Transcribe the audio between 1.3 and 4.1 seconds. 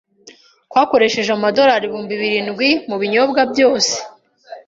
amadorari ibihumbi birindwi mubinyobwa byose.